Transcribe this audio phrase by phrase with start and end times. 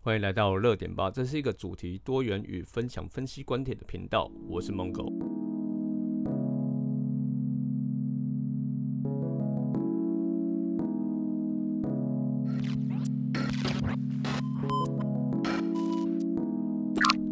[0.00, 5.12] 欢迎来到热点吧，这是一个主题多元与分享分析观点的频道，我是蒙狗。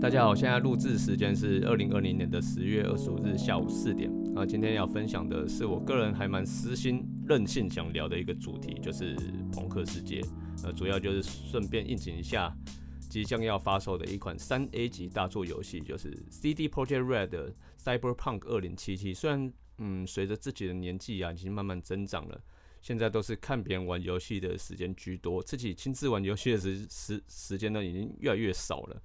[0.01, 4.11] 大家好，现在录制时间是二零二零年的十月二十五日下午四点。
[4.35, 9.17] 啊，今天要分享的是我个人还蛮私心、任性想聊的一个主题，就是
[9.53, 10.21] 朋克世界。
[10.65, 12.53] 呃，主要就是顺便应景一下
[13.09, 19.15] 即将要发售的一款三 A 级大作游戏，就是 CD Projekt Red 的 Cyberpunk 二零七七。
[19.15, 22.43] 虽然，嗯，随着自己的年纪啊，已经慢慢增长了，
[22.83, 29.03] 现在都是看别人玩游戏的时间居多，自己亲自玩游戏的时时时间呢，已经越来越少了。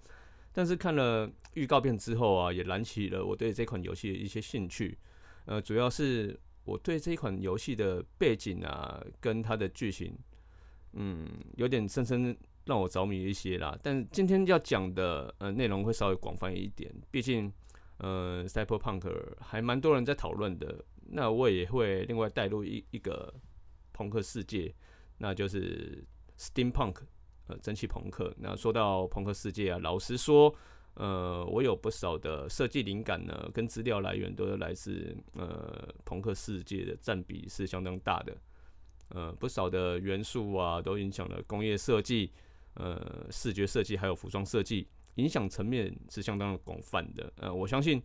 [0.52, 4.98] 但是看了预告片之后啊，也燃起了我对这款游戏的一些兴趣。
[5.46, 10.18] 呃，主要是我对这款游戏的背景啊，跟它的剧情，
[10.94, 13.78] 嗯，有点深深让我着迷一些啦。
[13.82, 17.52] 但今天要讲的呃内容会稍微广泛一点，毕竟
[17.98, 20.84] 呃，Cyberpunk 还蛮多人在讨论的。
[21.14, 23.34] 那我也会另外带入一一个
[23.94, 24.74] 朋克世界，
[25.18, 26.04] 那就是
[26.38, 26.98] Steampunk，
[27.48, 28.34] 呃，蒸汽朋克。
[28.38, 30.56] 那说到朋克世界啊，老实说。
[30.96, 38.36] 呃，我有不少的设计灵感呢，跟资料来源都是来自呃朋克世界的占比是相当大的。
[39.14, 42.32] 呃，不少的元素啊，都影响了工业设计、
[42.76, 47.32] 呃视觉设计还有服装设计，影响层面是相当的广泛的。
[47.38, 48.02] 呃，我相信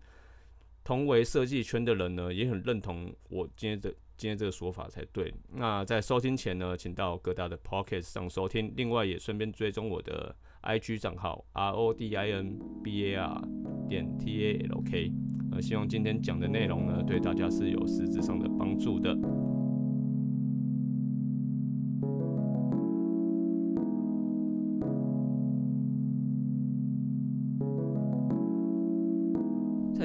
[0.84, 5.32] 同为设计圈的人呢，也很认同我今天的今天这个说法才对。
[5.52, 10.34] 那在收听前呢，请到各大的 Pocket 上收听，另外也顺便追踪我的。
[10.62, 13.40] I G 账号 R O D I N B A R
[13.88, 15.12] 点 T A L K，
[15.52, 19.16] 呃，希望今天讲的内容呢，对大家是有实质上的帮助的。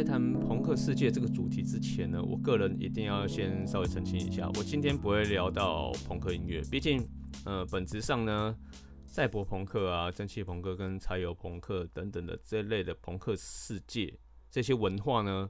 [0.01, 7.07] 在谈朋克世界这个主题之前呢，我个人一定要先稍微澄清一下，我今天不会聊到朋克音乐，毕竟，
[7.45, 8.57] 呃，本质上呢。
[9.05, 14.11] 赛博朋克啊，蒸汽朋克跟柴油朋克等等的这类的朋克世界，
[14.49, 15.47] 这些文化呢，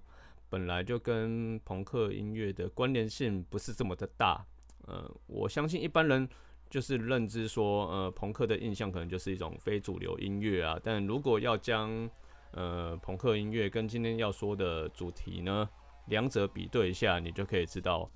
[0.50, 4.46] 本来就跟朋克音乐的关联性不是这么的大。
[4.86, 6.28] 呃，我相信一般人
[6.70, 10.78] 就是认知说，呃，朋克的印象可能就是一种非主流音乐啊。
[10.84, 12.10] 但如果要将
[12.52, 15.70] 呃朋克音乐跟今天要说的主题呢，
[16.08, 18.10] 两者比对一下，你就可以知道，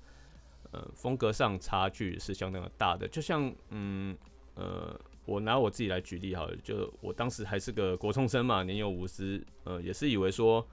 [0.72, 3.06] 呃，风格上差距是相当的大的。
[3.08, 4.16] 就像，嗯，
[4.54, 4.98] 呃。
[5.28, 10.64] 我拿我自己来举例好了，就我当时还是个国中生嘛，年幼无知，呃，也是以为说，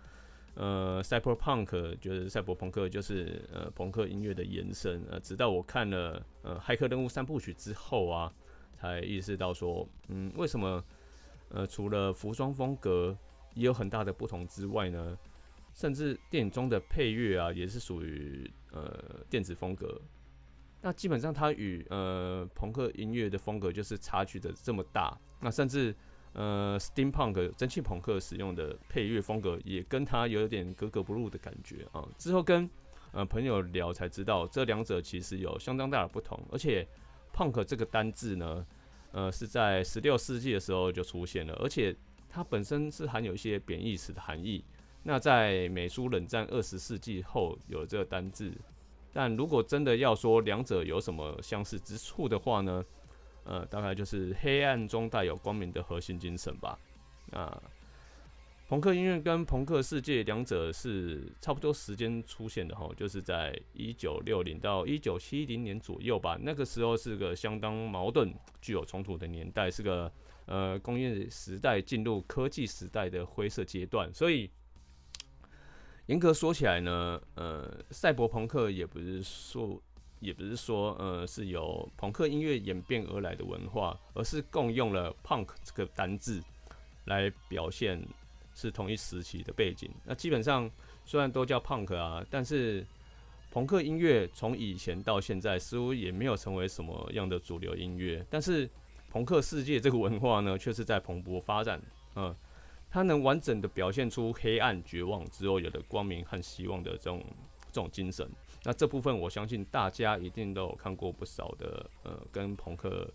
[0.54, 8.32] 呃，cyberpunk 就是赛博朋克，就是呃朋克音乐的延伸，呃，直到我看了呃骇客任务三部曲之后啊，
[8.76, 10.84] 才意识到说，嗯，为什么
[11.50, 13.18] 呃除了服装风格
[13.54, 15.18] 也有很大的不同之外呢，
[15.74, 20.02] 甚至电影中的配乐啊，也是属于呃电子风格。
[20.82, 25.96] 那基本上它与呃朋克音乐的风格就是差距的这么大，那甚至
[26.34, 32.06] 呃 steampunk 蒸汽朋克使用的配乐风格也跟它有点格格不入的感觉啊。
[32.18, 32.70] 之后跟
[33.14, 36.86] 呃朋友聊才知道，这两者其实有相当大的不同，而且
[37.34, 38.66] punk 这个单字呢，
[39.14, 41.96] 呃是在十六世纪的时候就出现了，而且
[42.34, 44.66] 它本身是含有一些贬义词的含义。
[45.04, 48.52] 那在美苏冷战二十世纪后有这个单字。
[49.12, 52.84] 但如果真的要说两者有什么相似之处的话呢？
[53.44, 56.80] 呃，大概就是黑暗中带有光明的核心精神吧。
[57.28, 57.62] 那
[58.74, 66.40] 朋克音乐跟朋克世界两者是差不多时间出现的哈，就是在一九六零到一九七零年左右吧。
[66.42, 70.12] 那个时候是个相当矛盾、具有冲突的年代，是个
[70.48, 74.50] 呃工业时代进入科技时代的灰色阶段，所以。
[76.08, 79.80] 严格说起来呢，呃，赛博朋克也不是说，
[80.20, 86.44] 也不是说，呃，是由朋克音乐演变而来的文化，而是共用了 “punk” 这个单字
[87.06, 88.04] 来表现
[88.54, 89.90] 是同一时期的背景。
[90.04, 90.70] 那基本上
[91.06, 92.86] 虽然都叫 punk 啊，但是
[93.52, 98.26] 朋克音乐从以前到现在似乎也没有成为什么样的主流音乐。
[98.30, 98.70] 但是
[99.10, 101.82] 朋克世界这个文化呢，却是在蓬勃发展，
[102.16, 102.36] 嗯。
[102.96, 107.26] 它能完整的表现出黑暗、绝望之后有的光明和希望的这种
[107.72, 108.30] 这种精神。
[108.64, 113.12] 那这部分我相信大家一定都有看过不少的呃跟朋克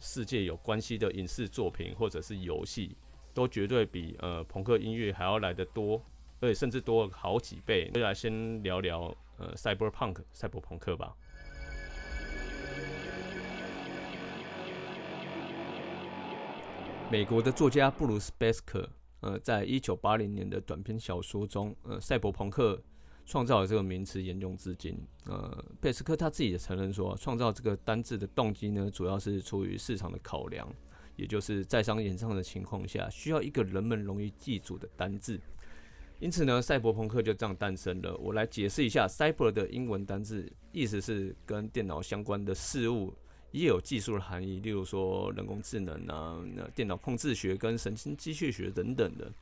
[0.00, 2.96] 世界有关系的影视作品或者是游戏，
[3.36, 6.02] 都绝对比呃朋克音乐还要来得多，
[6.40, 7.90] 而且甚至多了好几倍。
[7.92, 11.14] 就来先聊聊呃 cyberpunk 赛博朋克吧。
[17.10, 18.88] 美国的作家布鲁斯·贝斯克，
[19.20, 22.82] 呃，在一九八零年的短篇小说中，呃，赛博朋克
[23.26, 24.98] 创造了这个名词，沿用至今。
[25.26, 30.66] 呃，贝斯克他自己也承认说，创造这个单字的动机呢，主要是出于市场的考量，
[31.16, 35.40] 也就是在商言商的情况下，需要一个人们容易记住的单字。
[36.20, 38.16] 因此呢，赛博朋克就这样诞生了。
[38.16, 43.12] 我来解释一下，cyber 的英文单字，意思是跟电脑相关的事物。
[43.52, 49.32] 也有技术的含义，例如说人工智能啊、那电脑控制学跟神经机械学等等的。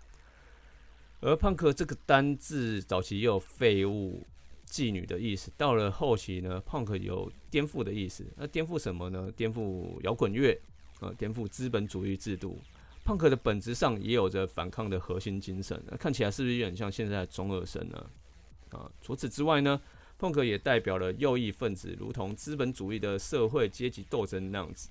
[1.21, 4.25] 而胖克这个单字早期也有废物、
[4.69, 8.25] 妓女的意思，到了后期呢，胖克有颠覆的意思。
[8.37, 9.33] 那颠覆什么呢？
[9.35, 10.57] 颠覆摇滚乐，
[11.01, 12.59] 呃，颠覆资本主义制度。
[13.05, 15.83] 胖克的本质上也有着反抗的核心精神。
[15.87, 18.11] 那看起来是不是有点像现在的中二生呢？
[18.71, 19.81] 啊，除此之外呢？
[20.17, 24.89] 朋克也代表了右翼分子，如同资本主义的社会阶级斗争那样子。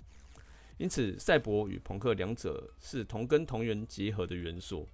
[0.77, 4.87] 因此，赛博与朋克两者是同根同源结合的元素。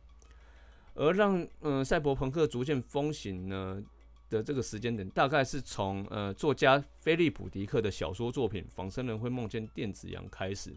[0.94, 3.84] 而让嗯赛博朋克逐渐风行呢
[4.30, 10.74] 的这个时间点，大概是从呃作家菲利普迪克的小说作品《仿生人会梦见电子羊》开始，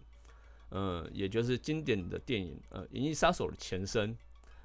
[0.73, 4.17] 呃，也就是经典的电影呃《银翼杀手》的前身。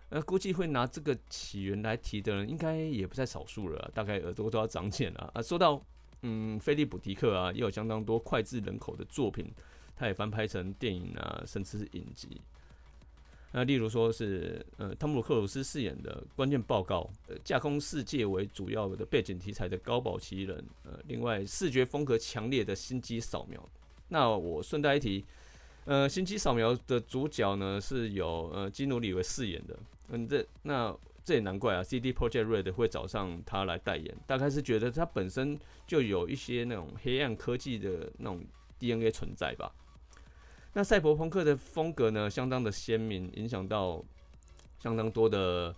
[0.10, 3.92] 那估计会拿这个起源来提的人，应该也不在少数了。
[3.94, 5.42] 大概耳朵都要长茧了啊！
[5.42, 5.84] 说到
[6.22, 9.52] 嗯，菲利普迪克啊，也有相当多脍炙人口的作品，
[9.98, 12.40] 他也翻拍成电影啊，甚至是影集。
[13.52, 17.10] 那例如说是呃，汤姆克鲁斯饰演的关键报告，
[17.44, 23.62] 架空世界为主要的背景题材的高保奇人，呃，另外视觉风格强烈的心机扫描。
[24.08, 25.26] 那我顺带一提，
[25.88, 29.80] 呃，心机扫描的主角呢，是由呃基努里维饰演的。
[30.10, 30.94] 嗯，这那
[31.24, 35.58] 这也难怪啊，CD Project Red 会找上他来代言，大概是觉得他本身
[35.88, 38.44] 就有一些那种黑暗科技的那种
[38.78, 39.72] DNA 存在吧。
[40.74, 44.04] 那赛博朋克的风格呢，相当的鲜明，影响到
[44.80, 45.74] 相当多的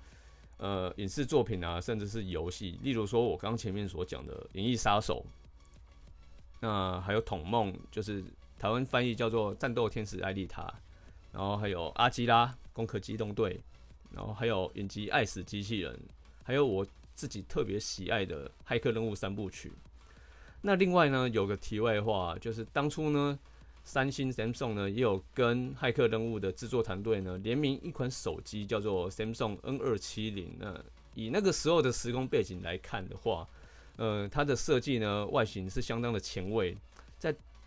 [0.58, 5.24] 呃影视作品啊，甚至是游戏，例如说我刚前面所讲的《银翼杀手》，
[6.62, 8.24] 那还有《统梦》，就是
[8.60, 10.62] 台湾翻译叫做《战斗天使艾丽塔》，
[11.32, 13.56] 然后还有《阿基拉：攻壳机动队》。
[14.12, 15.94] 然后还有影集《爱死机器人》，
[16.44, 16.84] 还有我
[17.14, 19.72] 自己特别喜爱的《骇客任务》三部曲。
[20.62, 23.38] 那另外呢，有个题外话，就是当初呢，
[23.84, 30.56] 三星 Samsung 呢也有跟《骇客任务》的制作团队呢联名一款手机，叫做 Samsung N 二七零。
[30.58, 30.84] 那
[31.14, 33.48] 以那个时候的时空背景来看的话，
[33.98, 36.76] 呃，它的设计呢外形是相当的前卫，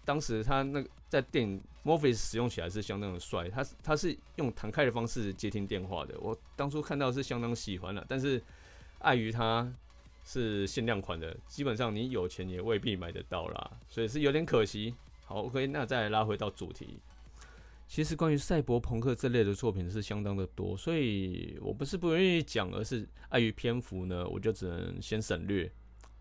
[0.05, 6.19] 当时他那个在电影 Morpheus 使用起来是相当的帅，他他是用弹开的方式接听电话的。
[6.21, 8.43] 我当初看到是相当喜欢了，但是
[8.99, 9.73] 碍于它
[10.25, 14.95] 是限量款的，基本上你有钱也未必买得到啦，所以是有点可惜。
[15.25, 16.99] 好，OK，那再拉回到主题，
[17.87, 25.71] 其实关于赛博朋克这类的作品是相当的多，所以我不是不愿意讲，而是碍于篇幅呢，我就只能先省略。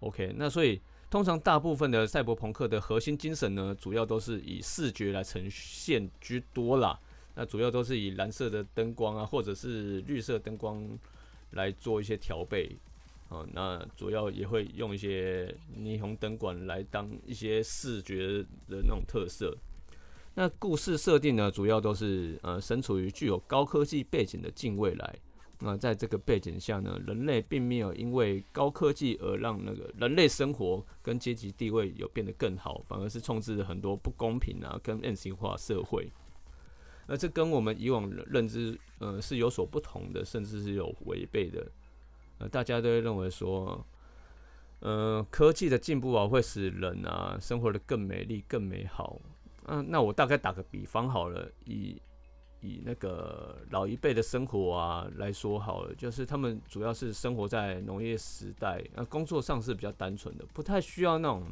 [0.01, 0.79] OK，那所以。
[1.11, 6.97] 通常大部分的赛博朋克的核心精神呢，主要都是以视觉来呈现居多啦。
[7.35, 10.81] 那主要都是以蓝色的灯光啊，或者是绿色灯光
[11.49, 12.77] 来做一些调配
[13.27, 13.45] 啊。
[13.51, 19.53] 那主要也会用一些霓虹灯管来当一些视觉的那种特色。
[20.35, 25.19] 那故事设定呢，主要都是呃身处于具有高科技背景的近未来。
[25.63, 36.11] 那在这个背景下呢，人类并没有因为高科技而让那个人类生活跟阶级地位有变得更好，反而是充斥着很多不公平啊，跟畸形化社会。
[37.07, 41.71] 那这跟我们以往认知，呃，是有所不同的，甚至是有违背的。
[42.39, 43.85] 呃，大家都会认为说，
[44.79, 49.19] 呃，科技的进步啊，会使人啊生活的更美丽、更美好。
[49.65, 52.01] 嗯，那我大概打个比方好了，以
[52.61, 61.47] 以那个老一辈的生活啊来说好了，就是他们主要是生活在农业时代，那工作上是比较单纯的，不太需要那种，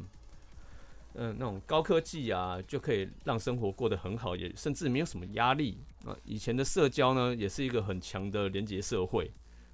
[1.14, 6.16] 嗯，那种高科技啊，就可以让生活过得很好，也甚至没有什么压力啊。
[6.24, 9.30] 以前的社交呢，也是一个很强的连结社会，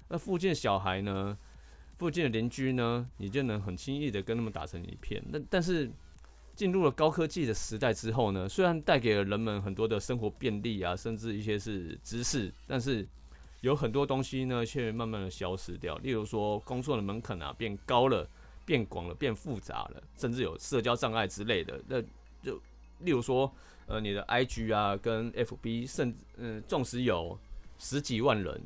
[0.09, 1.37] 那附近小孩呢，
[1.97, 5.23] 附近的邻居呢，你就能很轻易的跟他们打成一片。
[5.29, 5.91] 那但是。
[6.57, 13.07] 进入了高科技的时代之后呢，虽然带给了人们很多的生活便利啊，甚至一些是知识，但是
[13.61, 15.95] 有很多东西呢，却慢慢的消失掉。
[15.99, 18.27] 例如说，工作的门槛啊变高了、
[18.65, 21.79] 变广了、变复杂了，甚至有社交障碍之类的。
[21.87, 22.01] 那
[22.41, 22.59] 就
[23.01, 23.53] 例如说，
[23.85, 27.37] 呃，你的 IG 啊跟 FB，甚至嗯，纵使有
[27.77, 28.59] 十几万人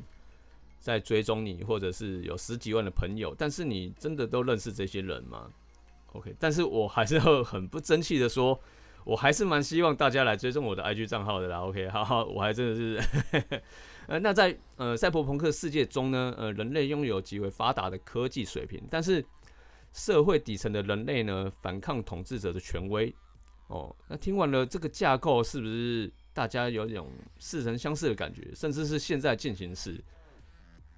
[0.80, 5.52] 在追踪你，或者是有十几万的朋友，但是你真的都认识这些人吗
[6.14, 8.60] ？OK，但是我还是要很不争气的说，
[9.04, 11.62] 我还是蛮希望大家来追踪我的 IG 账号的啦。
[11.62, 13.02] OK，好好，我还真的是，
[14.08, 19.24] 呃，那在呃赛博朋克世界中呢，呃，人类拥有极为发达的科技水平，但是
[19.94, 23.14] 社会底层的人类呢，反抗统治者的权威。
[23.68, 30.04] 哦，那听完了这个架构，是不是大家有一种似曾相识的感觉，甚至是现在进行时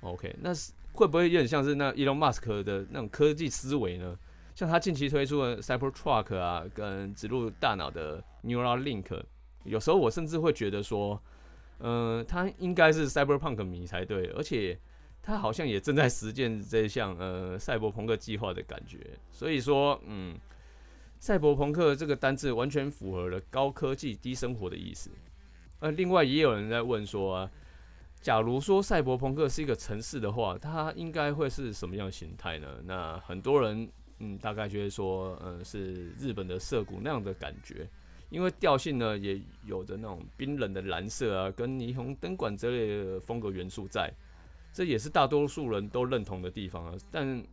[0.01, 4.17] ？OK，那是会不会有点像是那 Elon Musk 的那种科技思维呢？
[4.55, 9.23] 像他近期推出的 Cybertruck 啊，跟植入大脑的 Neural Link，
[9.63, 11.19] 有时候我甚至会觉得说，
[11.79, 14.79] 嗯，他应该是 Cyberpunk 迷才对，而且
[15.23, 18.99] 他好像也正在实践这项呃赛博朋克计划的感觉。
[19.31, 20.37] 所以说，嗯，
[21.19, 25.09] 赛博朋克这个单字完全符合了高科技低生活的意思。
[25.79, 27.51] 呃，另外也有人在问说，啊，
[28.21, 32.67] 假如说赛博朋克是一个城市的话，它应该会是什么样形态呢？
[32.85, 33.89] 那很多人。
[34.19, 37.87] 嗯，大概就是说，嗯，是日本的涩谷那样的感觉，
[38.29, 44.13] 因为调性呢也有着那种冰冷的蓝色啊，跟霓虹灯管之类的风格元素在，
[44.71, 46.95] 这也是大多数人都认同的地方啊。
[47.11, 47.43] 但，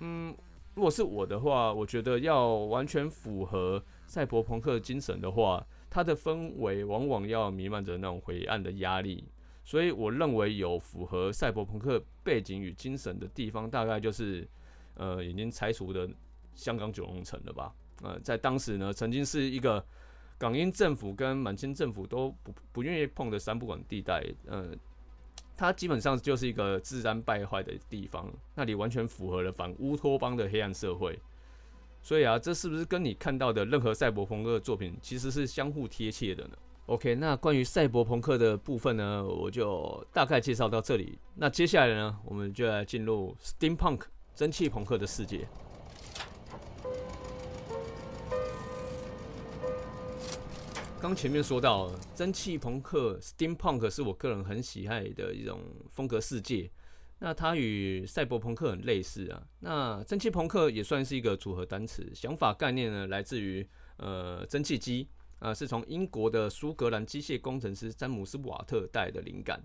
[0.00, 0.34] 嗯，
[0.74, 9.24] 如果是我的话，我觉得要完全符合赛博朋克精神的话，它的氛围往往要弥漫着那种灰暗的压力。
[9.64, 14.46] 所以，我认为有符合赛博朋克背景与精神的地方，大概就是。
[14.94, 16.08] 呃，已经拆除的
[16.54, 17.74] 香港九龙城了吧？
[18.02, 19.84] 呃，在当时呢，曾经是一个
[20.36, 24.24] 港英政府跟满清政府都不不愿意碰的三不管地带。
[24.46, 24.74] 呃，
[25.56, 31.18] 它基本上就是一个治安败坏的地方，那里完全符合了反乌托邦的黑暗社会。
[32.02, 41.18] 所以啊，这是不是跟你看到的任何赛博朋克作品其实是相互贴切的呢？OK，那关于赛博朋克的部分呢，我就大概介绍到这里。
[41.36, 44.00] 那接下来呢，我们就来进入 Steampunk。
[44.36, 45.46] 蒸汽朋克的世界。
[51.00, 56.68] 刚前面说到，蒸汽朋克 （Steampunk） 是我个人很喜爱的一种风格世界。
[57.20, 59.46] 那它与赛博朋克很类似啊。
[59.60, 63.64] 那蒸汽朋克也算是一个组合单词，想法概念呢来自于
[63.98, 69.62] 呃蒸汽机啊，是从英国的苏格兰机械工程师詹姆斯瓦特带的灵感。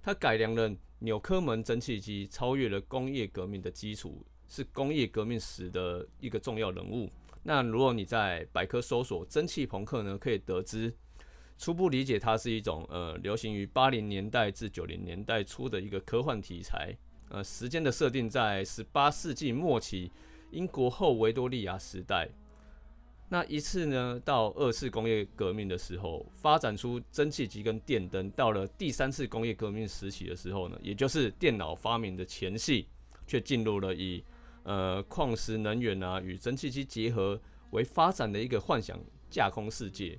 [0.00, 0.70] 他改良了
[1.04, 7.10] 纽科门蒸汽机，超越了工业革命的基础，是工业革命史的一个重要人物。
[7.42, 10.90] 那如果你在百科搜索“蒸汽朋克”呢，可以得知
[11.58, 16.96] 初步理解，它是一种呃流行于八零年代至九零年代初的一个科幻题材。
[17.28, 20.10] 呃，时间的设定在十八世纪末期，
[20.52, 22.30] 英国后维多利亚时代。
[23.34, 32.86] 那一次呢，到二次工业革命的时候，发展出蒸汽机跟电灯；到了第三次工业革命时期的时候呢，也就是电脑发明的前夕，
[33.26, 34.22] 却进入了以
[34.62, 37.36] 呃矿石能源啊与蒸汽机结合
[37.70, 38.96] 为发展的一个幻想
[39.28, 40.16] 架空世界，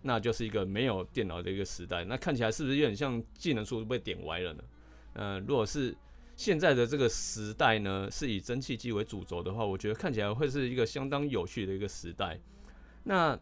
[0.00, 2.02] 那就是一个没有电脑的一个时代。
[2.06, 4.64] 那看起来是不是有点像技能树被点歪了呢？
[5.12, 5.94] 呃，如果是
[6.34, 12.40] 现在的这个时代呢，是以蒸汽机为主轴的话，我觉得看起来会是一个相当有趣的一个时代。
[13.04, 13.38] 那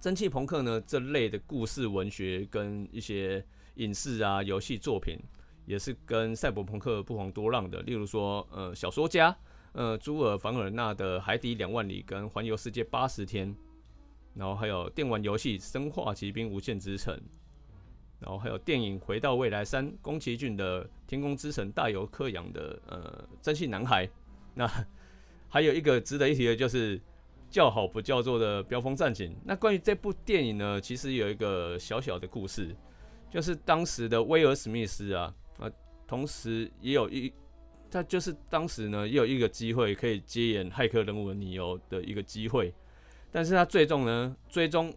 [0.00, 3.44] 蒸汽朋克呢这类的故事文学跟一些
[3.74, 5.18] 影视啊游戏作品，
[5.66, 7.82] 也是跟赛博朋克不遑多让的。
[7.82, 9.36] 例如说，呃，小说家
[9.72, 13.52] 呃朱尔凡尔纳的《海底两万里》跟《环游世界八十天》，
[14.34, 17.14] 然后还有电玩游戏《生化奇兵：无限之城》。
[18.20, 24.06] 然后还有电影《回到未来三》，宫崎骏的《天空之城》，大游克洋的呃《蒸汽男孩》。
[24.54, 24.68] 那
[25.48, 27.00] 还有一个值得一提的，就是
[27.50, 29.32] 叫好不叫座的《飙风战警》。
[29.44, 32.74] 那关于这部电影呢，其实有一个小小的故事，
[33.30, 35.70] 就是当时的威尔史密斯啊啊，
[36.06, 37.32] 同时也有一
[37.90, 42.74] 他就是当时呢也有一个机会可以接演骇客任务的尼欧的一个机会，
[43.30, 44.94] 但是他最终呢最终。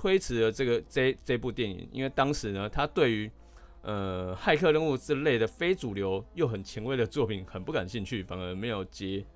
[0.00, 3.28] 推迟了这个这这部电影，因为当时呢，他对于
[3.82, 9.26] 呃骇客任务之类的非主流又很前卫的作品很不感兴趣，反而没有接，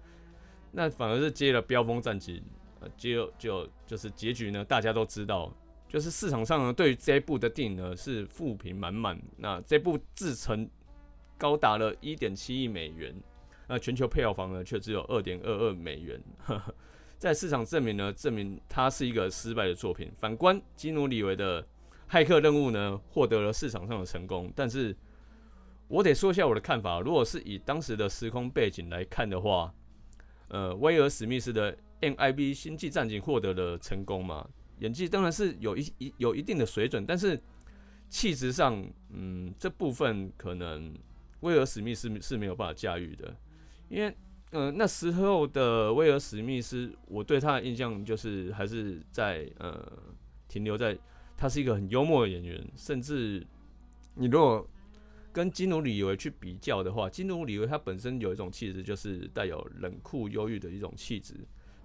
[0.72, 2.36] 那反而是接了《飙风战警》，
[2.80, 5.54] 呃，接就就是结局呢，大家都知道，
[5.86, 10.68] 就是市场上呢对于这一部的电影呢是负评满满，那这部制成
[11.36, 13.14] 高达了一点七亿美元，
[13.68, 16.20] 那全球票房呢却只有二点二二美元。
[17.18, 20.10] 在市场证明呢，证明它是一个失败的作品。
[20.18, 21.62] 反观基努里维的
[22.10, 24.52] 《骇客任务》呢，获得了市场上的成功。
[24.56, 24.96] 但是，
[25.86, 27.00] 我得说一下我的看法。
[27.00, 29.72] 如果是以当时的时空背景来看的话，
[30.52, 34.48] 呃，威尔史密斯的《NIB 星际战警》获得了成功嘛？
[34.78, 37.40] 演技当然是有一一有一定的水准，但是
[38.08, 40.94] 气质上，嗯，这部分可能
[41.40, 43.36] 威尔史密斯是没有办法驾驭的，
[43.88, 44.16] 因为。
[44.54, 49.90] 嗯，那时候的威尔史密斯，我对他的印象就是还是在呃
[50.46, 50.94] 停留在
[51.38, 53.42] 他是一个很幽默的演员，甚至
[54.14, 54.68] 你如果
[55.32, 61.34] 跟基努里维去比较的话，基努里维他本身有一种气质，就是带有冷酷忧郁的一种气质，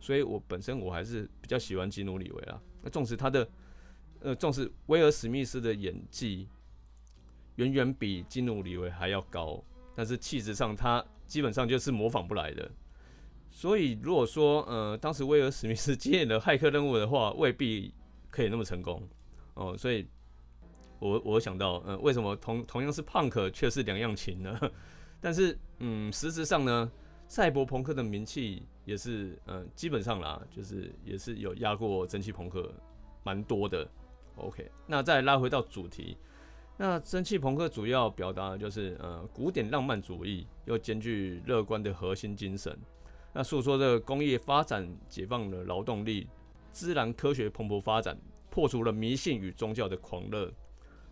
[0.02, 2.62] 所以我本身我还是比较喜欢基努里维啦。
[2.82, 3.50] 那纵使他的
[4.20, 6.50] 呃，纵使威尔史密斯的演技
[7.56, 9.64] 远远比基努里维还要高，
[9.96, 12.70] 但是气质上他基本上就是模仿不来的。
[13.50, 17.94] 所以如果说呃，当时威尔史密斯 接演的骇客任务的话，未必
[18.30, 19.08] 可以那么成功
[19.54, 19.78] 哦。
[19.78, 20.06] 所以。
[21.00, 24.60] 我我想到，呃，为什么同同样是 punk 却是两样情呢？
[25.22, 26.92] 但是，嗯，实质上呢，
[27.28, 32.72] 赛博朋克的名气也是，呃，基本上啦，就是也是有压过蒸汽朋克
[33.24, 33.88] 蛮多的。
[34.36, 36.16] OK，那再拉回到主题，
[36.78, 42.78] 那蒸汽朋克主要表达的就是，呃，古典浪漫主义又兼具乐观的核心精神，
[43.34, 46.28] 那诉说这个工业发展解放了劳动力，
[46.72, 48.16] 自然科学蓬勃发展，
[48.52, 50.54] 破除了迷信与宗教的狂热。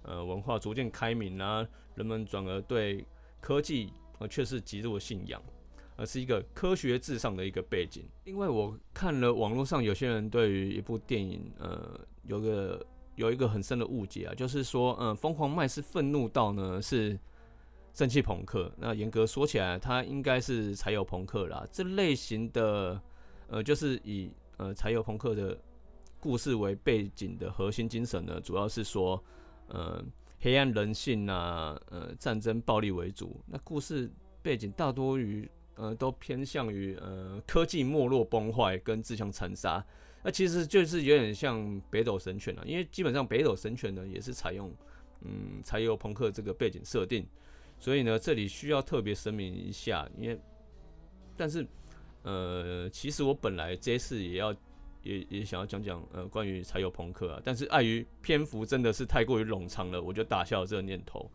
[0.08, 3.04] 呃，文化逐渐开明啊，人们转而对
[3.42, 5.42] 科技呃却是极度的信仰，
[5.96, 8.04] 而是一个科学至上的一个背景。
[8.24, 12.86] 另外，我看了网络上有些人对于一部电影，呃，有个
[13.16, 17.20] 有一个很深的误解啊，就是说，嗯，疯狂麦是愤怒到呢是
[17.94, 21.66] 蒸汽朋克，那严格说起来，它应该是柴油朋克啦。
[21.72, 23.02] 这类型的，
[23.48, 25.58] 呃，就是以呃柴油朋克的
[26.20, 29.24] 故事为背景的核心精神呢，主要是说。
[29.68, 30.04] 呃，
[30.40, 33.42] 黑暗人性呐，呃，战争暴力为主。
[33.48, 39.84] 那故事背景大多于呃，都偏向于呃，科技没落崩坏跟自相残杀。
[40.24, 44.72] 那其实就是有点像北斗神拳了，因为基本上北斗神拳呢也是采用
[45.22, 47.28] 嗯柴油朋克这个背景设定，
[47.80, 50.40] 所以呢这里需要特别声明一下，因为
[51.36, 51.68] 但是
[52.24, 54.56] 呃，其实我本来这次也要。
[55.06, 61.32] 也也想要讲讲呃关于柴油朋克啊，但是碍于篇幅真的是太过于冗长了，我就打消了这个念头。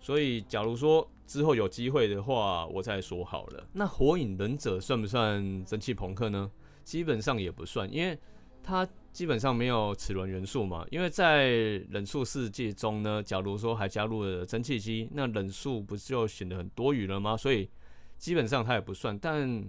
[0.00, 3.66] 所以假如说之后有机会的话，我再说好了。
[3.72, 6.48] 那火影忍者算不算蒸汽朋克呢？
[6.84, 8.16] 基本上也不算，因为
[8.62, 10.86] 它基本上没有齿轮元素嘛。
[10.92, 11.48] 因为在
[11.90, 17.36] 忍术世界中呢，假如说还加入了蒸汽机，那忍术不就显得很多余了吗？
[17.36, 17.68] 所以
[18.16, 19.18] 基本上它也不算。
[19.18, 19.68] 但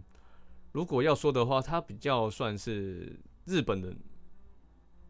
[0.71, 3.19] 如果要说的话，它比较算是。
[3.49, 3.91] 日本的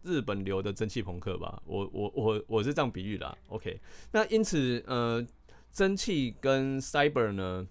[0.02, 3.38] 日本流的蒸汽朋克吧，我我我我是这样比喻的。
[3.50, 3.78] OK，
[4.14, 5.24] 那因此呃，
[5.74, 7.68] 蒸汽跟 Cyber 呢，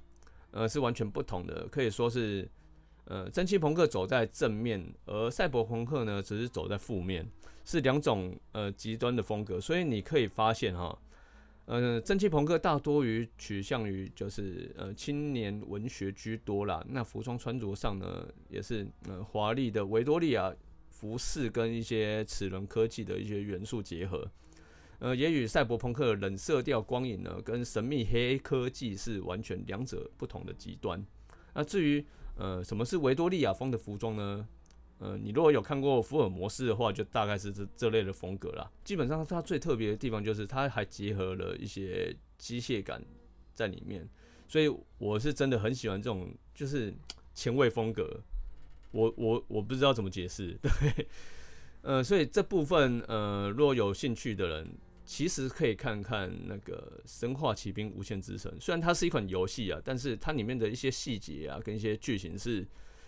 [0.51, 2.47] 呃是完全不同的，可以说是
[3.07, 7.27] 呃蒸汽朋克走在正面，而赛博朋克呢只是走在负面，
[7.65, 9.59] 是两种呃极端的风格。
[9.59, 10.97] 所以你可以发现哈，
[11.69, 16.85] 呃蒸汽朋克大多于取向于就是呃青年文学居多啦。
[16.89, 20.53] 那服装穿着上呢，也是呃华丽的维多利亚。
[20.91, 24.29] 服饰跟一些齿轮科技的一些元素结合，
[24.99, 31.07] 呃，也与赛博朋克冷色调光影呢，跟神秘黑科技是完全两者不同的极端。
[31.55, 32.05] 那至于
[32.35, 34.49] 呃，什么是维多利亚风的服装呢？
[34.99, 38.71] 呃，你如果有看过福尔摩斯的话，就大概是这这类的风格啦。
[38.85, 43.01] 基本上它最特别的地方就是它还结合了一些机械感
[43.55, 44.09] 在里面，
[44.49, 46.93] 所以我是真的很喜欢这种就是
[47.33, 48.21] 前卫风格。
[48.91, 51.07] 我我我不知道怎么解释， 对，
[51.83, 54.67] 呃，所以这部分呃，若有兴趣的人，
[55.05, 62.67] 其实可以看看那个《生化奇兵：无限之神》，虽然它是一款游戏啊，但是它里面的一些细节啊，跟一些剧情是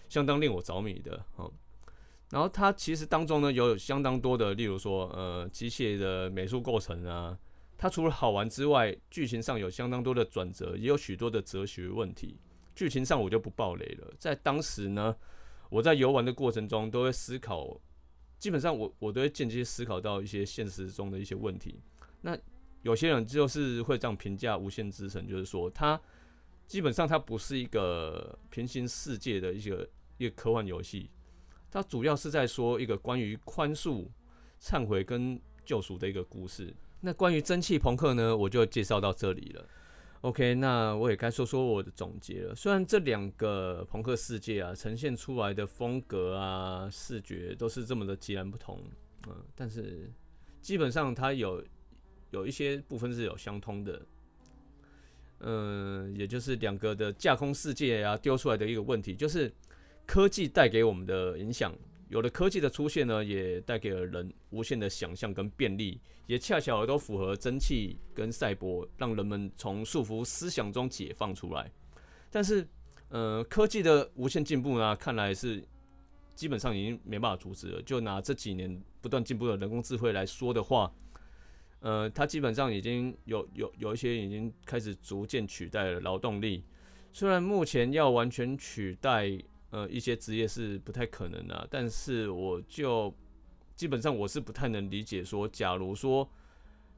[0.08, 1.50] 相当令我着迷的哦。
[2.30, 7.38] 然后它其实当中呢，有相当多的，例如说呃，机械的美术构成啊，
[7.76, 12.38] 它除了好玩之外，剧情上有相当多的转折，也有许多的哲学问题。
[12.74, 15.16] 剧情上我就不爆雷了，在当时呢。
[15.70, 17.80] 我在游玩的过程中都会思考，
[18.40, 21.80] 基本上我我都会间接思考到一些现实中的一些问题。
[22.22, 22.36] 那
[22.82, 26.00] 有些人就是会这样评价《无限之城》，就是说它
[26.66, 29.88] 基本上它不是一个平行世界的一个
[30.18, 31.08] 一个科幻游戏，
[31.70, 34.06] 它主要是在说一个关于宽恕、
[34.60, 36.74] 忏悔跟救赎的一个故事。
[37.00, 39.64] 那关于蒸汽朋克呢，我就介绍到这里了。
[40.22, 42.54] OK，那我也该说说我的总结了。
[42.54, 48.78] 虽然这两个朋克世界啊，呈现出来的风格啊、视觉都是这么的截然不同，
[49.28, 50.12] 嗯，但是
[50.60, 51.64] 基本上它有
[52.32, 54.02] 有一些部分是有相通的，
[55.38, 59.50] 嗯，也就是两个的架空世界啊丢出来的一个问题，就是
[60.10, 61.72] 科技带给我们的影响。
[62.08, 71.70] 有了科技的出现呢，也带给了人无限的想象跟便利，也恰巧都符合蒸汽跟赛博，让人们从束缚思想中解放出来。
[72.28, 72.66] 但是
[73.10, 75.62] 呃，科技的无限进步呢，看来是
[76.34, 77.80] 基本上已经没办法阻止了。
[77.82, 80.92] 就拿这几年不断进步的人工智慧来说的话，
[81.78, 86.64] 呃，它基本上已经有有有一些已经开始逐渐取代了劳动力。
[87.12, 89.38] 虽然目前要完全取代
[89.70, 93.12] 呃一些职业是不太可能的，但是我就
[93.74, 96.28] 基本上我是不太能理解说，假如说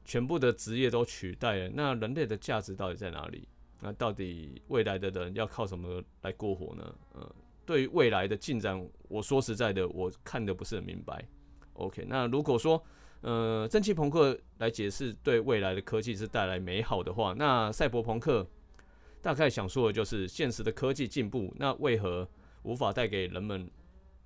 [0.03, 3.47] 全部的职业都取代了，那人类的价值到底在哪里？
[3.79, 6.95] 那到底未来的人要靠什么来过活呢？
[7.13, 11.25] 呃，对于未来的进展，我说实在的，我看的不是很明白。
[11.73, 12.81] OK，那如果说
[13.21, 18.47] 呃蒸汽朋克来解释对未来的科技是带来美好的话，那赛博朋克
[19.21, 22.27] 大概想说的就是现实的科技进步，那为何
[22.63, 23.69] 无法带给人们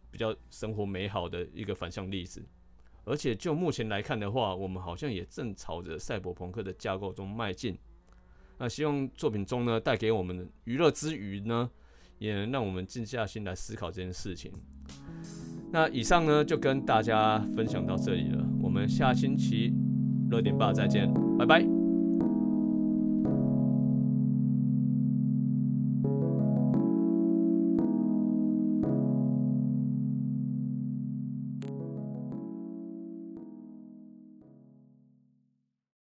[0.09, 2.43] 比较生活美好的一个反向例子？
[3.03, 7.77] 而且就目前来看的话，我们好像也正朝着赛博朋克的架构中迈进。
[8.57, 11.69] 那希望作品中呢，带给我们娱乐之余呢，
[12.19, 14.51] 也能让我们静下心来思考这件事情。
[15.71, 18.45] 那以上呢，就跟大家分享到这里了。
[18.61, 19.73] 我们下星期
[20.29, 21.76] 热点吧再见，拜拜。